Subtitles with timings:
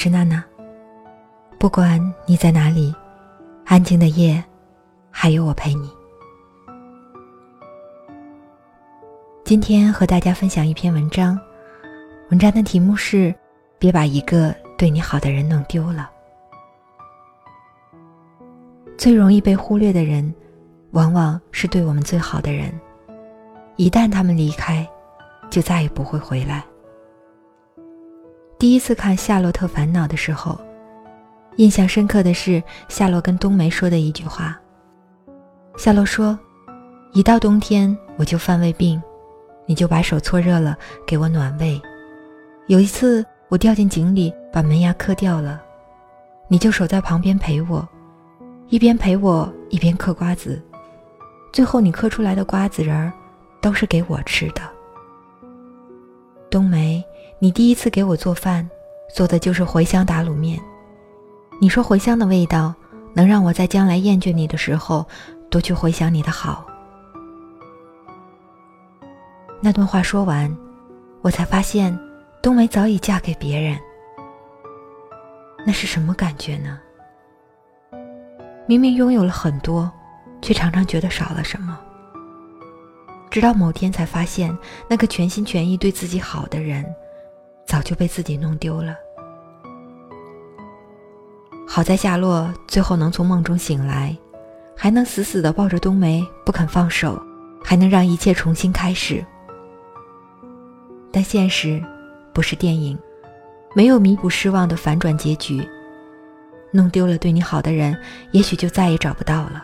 [0.00, 0.44] 是娜娜。
[1.58, 2.94] 不管你在哪里，
[3.64, 4.40] 安静的夜，
[5.10, 5.90] 还有我陪你。
[9.42, 11.36] 今天和大家分享一篇文章，
[12.30, 13.34] 文章的题目是
[13.76, 16.08] “别把一个对你好的人弄丢了”。
[18.96, 20.32] 最容易被忽略的人，
[20.92, 22.72] 往往是对我们最好的人。
[23.74, 24.88] 一旦他们离开，
[25.50, 26.64] 就再也不会回来。
[28.58, 30.58] 第一次看《夏洛特烦恼》的时候，
[31.58, 34.58] 印象深刻的是夏洛跟冬梅说的一句话。
[35.76, 36.36] 夏洛说
[37.14, 39.00] ：“一到冬天我就犯胃病，
[39.64, 41.80] 你就把手搓热了给我暖胃。
[42.66, 45.62] 有一次我掉进井里把门牙磕掉了，
[46.48, 47.88] 你就守在旁边陪我，
[48.70, 50.60] 一边陪我一边嗑瓜子。
[51.52, 53.12] 最后你嗑出来的瓜子仁儿，
[53.60, 54.62] 都是给我吃的。”
[56.50, 56.97] 冬梅。
[57.40, 58.68] 你第一次给我做饭，
[59.14, 60.60] 做的就是茴香打卤面。
[61.60, 62.74] 你说茴香的味道
[63.14, 65.06] 能让我在将来厌倦你的时候，
[65.48, 66.66] 多去回想你的好。
[69.60, 70.52] 那段话说完，
[71.22, 71.96] 我才发现
[72.42, 73.78] 冬梅早已嫁给别人。
[75.64, 76.80] 那是什么感觉呢？
[78.66, 79.88] 明明拥有了很多，
[80.42, 81.78] 却常常觉得少了什么。
[83.30, 84.56] 直到某天才发现，
[84.88, 86.84] 那个全心全意对自己好的人。
[87.68, 88.96] 早就被自己弄丢了。
[91.66, 94.16] 好在夏洛最后能从梦中醒来，
[94.74, 97.22] 还能死死地抱着冬梅不肯放手，
[97.62, 99.22] 还能让一切重新开始。
[101.12, 101.82] 但现实
[102.32, 102.98] 不是电影，
[103.74, 105.62] 没有弥补失望的反转结局。
[106.72, 107.94] 弄丢了对你好的人，
[108.32, 109.62] 也许就再也找不到了。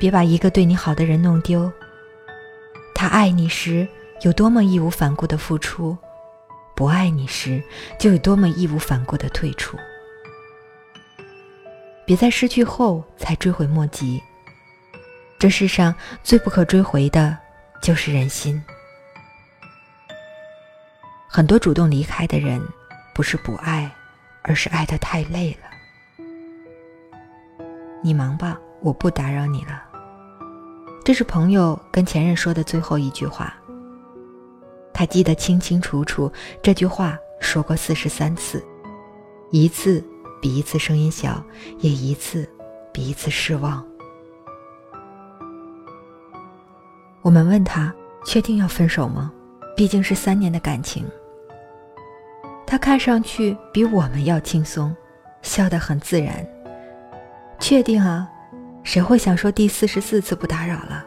[0.00, 1.70] 别把一个对你好的人弄丢。
[2.96, 3.86] 他爱你时。
[4.24, 5.94] 有多么义无反顾的付出，
[6.74, 7.62] 不爱你时
[7.98, 9.76] 就有多么义无反顾的退出。
[12.06, 14.22] 别在失去后才追悔莫及。
[15.38, 17.36] 这世上最不可追回的，
[17.82, 18.62] 就是人心。
[21.28, 22.66] 很多主动离开的人，
[23.14, 23.90] 不是不爱，
[24.40, 25.68] 而是爱的太累了。
[28.02, 29.82] 你忙吧，我不打扰你了。
[31.04, 33.54] 这是朋友跟前任说的最后一句话。
[34.94, 36.30] 他记得清清楚楚，
[36.62, 38.64] 这句话说过四十三次，
[39.50, 40.02] 一次
[40.40, 41.44] 比一次声音小，
[41.80, 42.48] 也一次
[42.92, 43.84] 比一次失望。
[47.22, 47.92] 我们问他
[48.24, 49.32] 确定要分手吗？
[49.76, 51.04] 毕竟是三年的感情。
[52.64, 54.94] 他看上去比我们要轻松，
[55.42, 56.46] 笑得很自然。
[57.58, 58.28] 确定啊，
[58.84, 61.04] 谁会想说第四十四次不打扰了？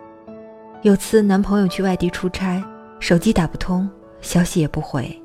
[0.81, 2.61] 有次男朋友去外地出差。
[2.99, 3.89] 手机打不通，
[4.21, 5.21] 消息也不回，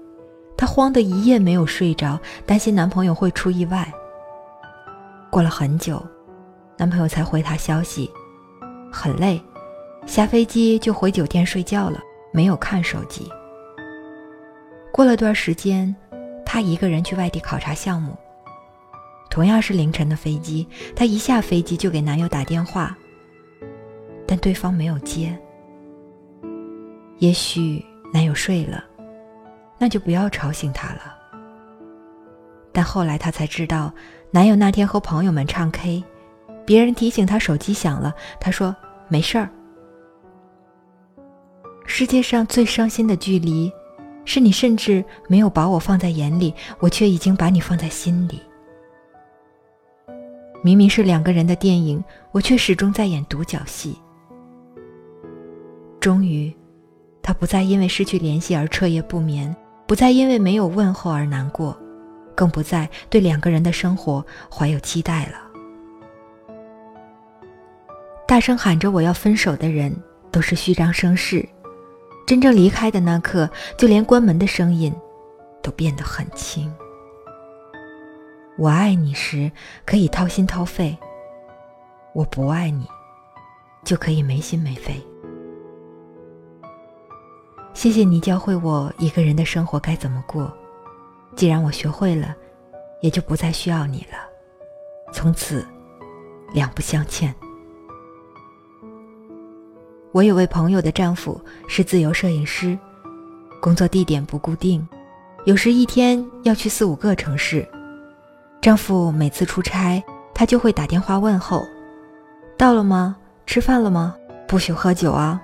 [0.57, 3.91] 她慌得一夜没有睡着，担心男朋友会出意外。
[5.31, 6.05] 过了很久，
[6.77, 8.11] 男朋友才回她消息，
[8.93, 9.43] 很累，
[10.07, 11.99] 下飞机就回酒店睡觉了，
[12.33, 13.29] 没有看手机。
[14.93, 15.95] 过了段时间，
[16.45, 18.15] 她一个人去外地考察项目，
[19.31, 22.95] 同样是凌晨的飞机，她一下飞机就给男友打电话，
[24.27, 25.37] 但对方没有接。
[27.23, 27.81] 也许
[28.13, 28.83] 男友睡了，
[29.79, 31.17] 那就不要吵醒他了。
[32.73, 33.95] 但后来她才知道，
[34.33, 36.03] 男友那天和朋友们唱 K，
[36.67, 38.75] 别人提醒他手机响了，他说
[39.07, 39.49] 没事儿。
[41.87, 43.73] 世界上最伤心的距离，
[44.25, 48.43] 是你甚至没有把我放在眼里，我却已经把你放在心里。
[50.61, 52.03] 明明是两个人的电影，
[52.33, 53.97] 我却始终在演独角戏。
[56.01, 56.53] 终于。
[57.23, 59.55] 他不再因为失去联系而彻夜不眠，
[59.87, 61.79] 不再因为没有问候而难过，
[62.35, 65.35] 更不再对两个人的生活怀有期待了。
[68.27, 69.95] 大声喊着我要分手的人，
[70.31, 71.47] 都是虚张声势；
[72.27, 74.93] 真正离开的那刻，就连关门的声音，
[75.63, 76.75] 都变得很轻。
[78.59, 79.51] 我爱你时
[79.85, 80.97] 可以掏心掏肺，
[82.15, 82.87] 我不爱你，
[83.85, 85.01] 就可以没心没肺。
[87.75, 90.53] 谢谢你教会我一个人的生活该怎么过，
[91.35, 92.35] 既然我学会了，
[93.01, 94.19] 也就不再需要你了，
[95.13, 95.67] 从此
[96.53, 97.35] 两不相欠。
[100.13, 102.79] 我有位朋友的丈夫是自由摄影师，
[103.61, 104.87] 工作地点不固定，
[105.47, 107.67] 有时一天要去四五个城市。
[108.61, 110.01] 丈夫每次出差，
[110.35, 111.67] 他就会打电话问候
[112.57, 113.17] ：“到了吗？
[113.47, 114.15] 吃饭了吗？
[114.47, 115.41] 不许喝酒啊。”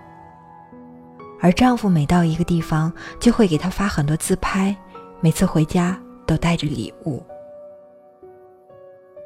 [1.40, 4.76] 而丈夫每到一个地方，就会给她发很多自拍，
[5.20, 7.22] 每次回家都带着礼物。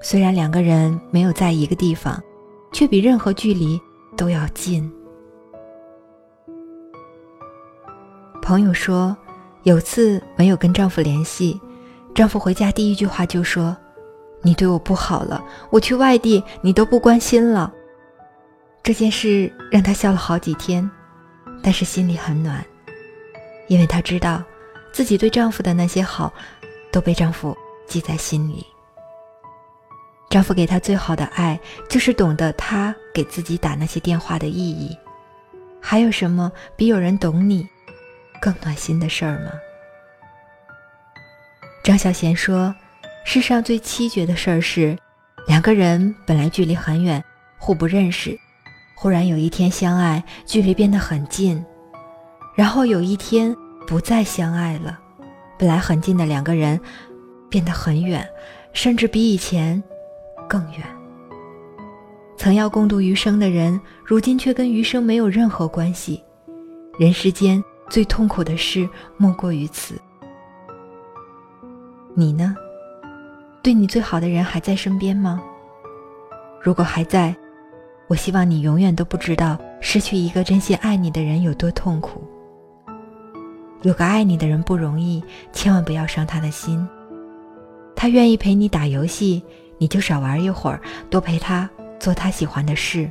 [0.00, 2.22] 虽然两个人没有在一个地方，
[2.72, 3.80] 却比任何距离
[4.16, 4.92] 都要近。
[8.42, 9.16] 朋友说，
[9.62, 11.60] 有次没有跟丈夫联系，
[12.14, 13.76] 丈夫回家第一句话就说
[14.42, 17.72] ：“你对我不好了，我去外地你都不关心了。”
[18.82, 20.90] 这件事让她笑了好几天。
[21.62, 22.64] 但是心里很暖，
[23.68, 24.42] 因为她知道，
[24.92, 26.32] 自己对丈夫的那些好，
[26.90, 27.56] 都被丈夫
[27.86, 28.66] 记在心里。
[30.28, 34.96] 丈夫给她最好的爱，就是懂得她给自己打那些电话的意义。
[35.80, 37.68] 还有什么比有人懂你，
[38.40, 39.52] 更暖心的事儿吗？
[41.84, 42.74] 张小娴说
[43.24, 44.96] ：“世上最凄绝的事儿是，
[45.46, 47.22] 两个人本来距离很远，
[47.58, 48.38] 互不认识。”
[49.02, 51.60] 忽然有一天相爱，距离变得很近，
[52.54, 53.52] 然后有一天
[53.84, 54.96] 不再相爱了，
[55.58, 56.80] 本来很近的两个人
[57.50, 58.24] 变得很远，
[58.72, 59.82] 甚至比以前
[60.48, 60.84] 更远。
[62.36, 66.22] 曾要共度余生的人，如今却跟余生没有任何关系。
[66.96, 67.60] 人世间
[67.90, 70.00] 最痛苦的事莫过于此。
[72.14, 72.54] 你呢？
[73.64, 75.42] 对你最好的人还在身边吗？
[76.62, 77.34] 如果还在。
[78.12, 82.22] 我希望你永远都不知道失去一个真心爱你的人有多痛苦。
[83.80, 86.86] 有个爱你的人不容易，千万不要伤他的心。
[87.96, 89.42] 他愿意陪你打游戏，
[89.78, 90.78] 你就少玩一会儿，
[91.08, 91.66] 多陪他
[91.98, 93.10] 做他喜欢的事。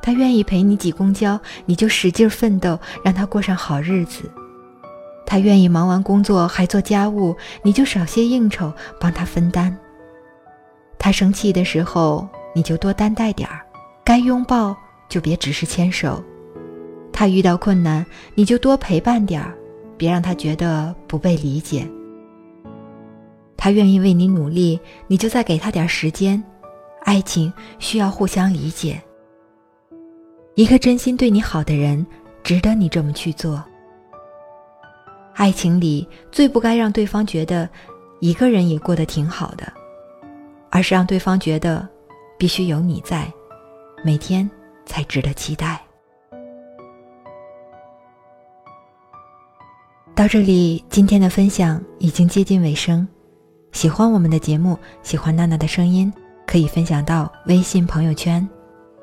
[0.00, 4.30] 他愿意陪你挤公交，你就使劲奋斗，让他过上好日子。
[5.26, 7.34] 他愿意忙完工作还做家务，
[7.64, 9.76] 你就少些应酬，帮他分担。
[11.00, 13.58] 他生气的时候，你就多担待点儿。
[14.04, 14.76] 该拥抱
[15.08, 16.22] 就别只是牵手，
[17.10, 18.04] 他遇到困难
[18.34, 19.56] 你就多陪伴点儿，
[19.96, 21.88] 别让他觉得不被理解。
[23.56, 26.42] 他愿意为你努力，你就再给他点时间。
[27.04, 29.00] 爱情需要互相理解。
[30.54, 32.06] 一个真心对你好的人，
[32.42, 33.64] 值得你这么去做。
[35.34, 37.68] 爱情里最不该让对方觉得
[38.20, 39.72] 一个人也过得挺好的，
[40.70, 41.88] 而是让对方觉得
[42.38, 43.32] 必须有你在。
[44.04, 44.48] 每天
[44.84, 45.80] 才值得期待。
[50.14, 53.08] 到这里，今天的分享已经接近尾声。
[53.72, 56.12] 喜欢我们的节目，喜欢娜娜的声音，
[56.46, 58.46] 可以分享到微信朋友圈。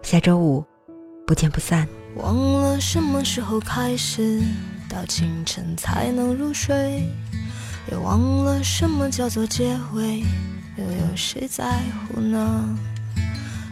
[0.03, 0.63] 下周五，
[1.25, 1.87] 不见不散。
[2.17, 4.39] 忘了什么时候开始，
[4.87, 7.03] 到清晨才能入睡，
[7.89, 10.19] 也忘了什么叫做结尾，
[10.77, 12.77] 又有谁在乎呢？